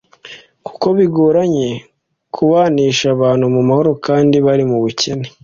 kuko 0.65 0.85
bigoranye 0.97 1.69
kubanisha 2.35 3.05
abantu 3.15 3.45
mu 3.55 3.61
mahoro 3.67 3.91
kandi 4.05 4.35
bari 4.45 4.63
mu 4.71 4.77
bukene 4.83 5.27